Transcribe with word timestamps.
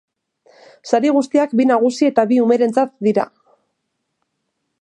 Sari 0.91 1.11
guztiak 1.17 1.53
bi 1.59 1.69
nagusi 1.73 2.09
eta 2.09 2.27
bi 2.33 2.41
umerentzat 2.47 2.97
dira. 3.09 3.29